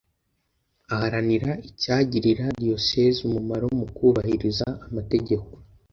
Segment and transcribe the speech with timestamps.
[0.93, 5.47] aharanira icyagirira diyoseze umumaro mu kubahiriza amategeko